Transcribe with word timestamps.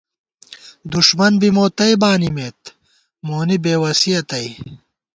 دݭمن 0.91 1.33
بی 1.41 1.49
موتئ 1.55 1.93
بانِمېت، 2.01 2.59
مونی 3.27 3.57
بے 3.63 3.73
وسِیَہ 3.81 4.21
تئ 4.29 4.47